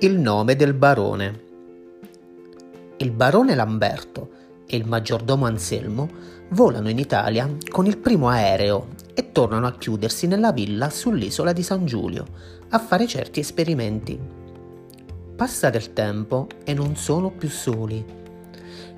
[0.00, 1.40] Il nome del barone.
[2.98, 4.30] Il barone Lamberto
[4.64, 6.08] e il maggiordomo Anselmo
[6.50, 11.64] volano in Italia con il primo aereo e tornano a chiudersi nella villa sull'isola di
[11.64, 12.26] San Giulio
[12.68, 14.16] a fare certi esperimenti.
[15.34, 18.04] Passa del tempo e non sono più soli.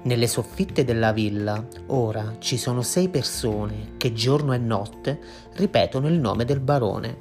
[0.02, 5.18] Nelle soffitte della villa ora ci sono sei persone che giorno e notte
[5.54, 7.16] ripetono il nome del barone.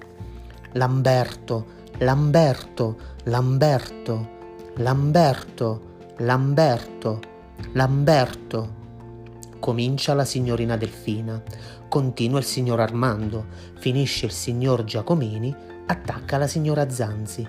[0.73, 4.29] Lamberto, Lamberto, Lamberto,
[4.75, 5.81] Lamberto,
[6.19, 7.19] Lamberto,
[7.73, 8.75] Lamberto.
[9.59, 11.43] Comincia la signorina Delfina,
[11.89, 13.47] continua il signor Armando,
[13.79, 15.53] finisce il signor Giacomini,
[15.87, 17.45] attacca la signora Zanzi,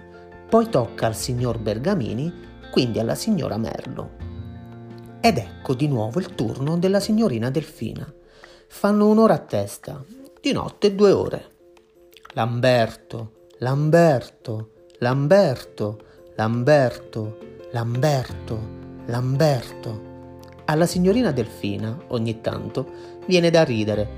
[0.48, 2.32] poi tocca al signor Bergamini,
[2.72, 4.10] quindi alla signora Merlo.
[5.20, 8.12] Ed ecco di nuovo il turno della signorina Delfina.
[8.66, 10.04] Fanno un'ora a testa,
[10.40, 11.50] di notte due ore.
[12.32, 15.98] Lamberto, Lamberto, Lamberto,
[16.34, 17.36] Lamberto,
[17.72, 18.60] Lamberto,
[19.04, 20.00] Lamberto.
[20.64, 22.86] Alla signorina Delfina, ogni tanto,
[23.26, 24.08] viene da ridere.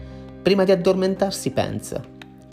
[0.40, 2.00] Prima di addormentarsi pensa,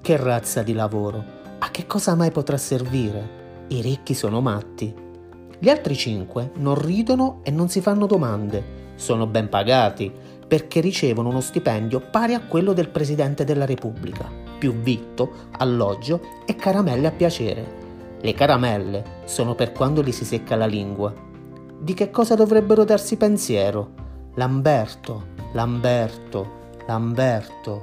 [0.02, 1.23] che razza di lavoro,
[1.60, 3.66] a che cosa mai potrà servire?
[3.67, 4.92] I ricchi sono matti.
[5.60, 10.12] Gli altri cinque non ridono e non si fanno domande, sono ben pagati
[10.50, 16.55] perché ricevono uno stipendio pari a quello del Presidente della Repubblica più vitto, alloggio e
[16.55, 17.78] caramelle a piacere.
[18.22, 21.11] Le caramelle sono per quando gli si secca la lingua.
[21.80, 23.94] Di che cosa dovrebbero darsi pensiero?
[24.36, 27.81] Lamberto, Lamberto, Lamberto.